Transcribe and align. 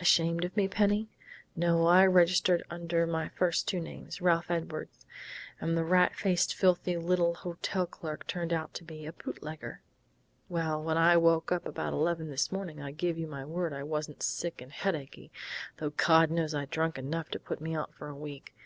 "Ashamed 0.00 0.44
of 0.44 0.56
me, 0.56 0.66
Penny?... 0.66 1.08
No, 1.54 1.86
I 1.86 2.04
registered 2.04 2.64
under 2.68 3.06
my 3.06 3.28
first 3.28 3.68
two 3.68 3.78
names 3.78 4.20
Ralph 4.20 4.50
Edwards. 4.50 5.06
And 5.60 5.76
the 5.78 5.84
rat 5.84 6.16
faced, 6.16 6.52
filthy 6.52 6.96
little 6.96 7.32
hotel 7.34 7.86
clerk 7.86 8.26
turned 8.26 8.52
out 8.52 8.74
to 8.74 8.82
be 8.82 9.06
a 9.06 9.12
bootlegger.... 9.12 9.80
Well, 10.48 10.82
when 10.82 10.96
I 10.98 11.16
woke 11.16 11.52
up 11.52 11.64
about 11.64 11.92
eleven 11.92 12.28
this 12.28 12.50
morning 12.50 12.82
I 12.82 12.90
give 12.90 13.16
you 13.16 13.28
my 13.28 13.44
word 13.44 13.72
I 13.72 13.84
wasn't 13.84 14.20
sick 14.20 14.60
and 14.60 14.72
headachy, 14.72 15.30
though 15.76 15.90
God 15.90 16.32
knows 16.32 16.56
I'd 16.56 16.70
drunk 16.70 16.98
enough 16.98 17.28
to 17.28 17.38
put 17.38 17.60
me 17.60 17.76
out 17.76 17.94
for 17.94 18.08
a 18.08 18.16
week.... 18.16 18.56